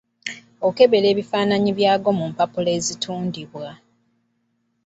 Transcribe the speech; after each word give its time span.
Okebera 0.67 1.07
ebifaananyi 1.13 1.69
byago 1.77 2.09
mu 2.17 2.25
mpapula 2.31 2.69
eziraga 2.77 2.91
ebitundibwa. 2.93 3.69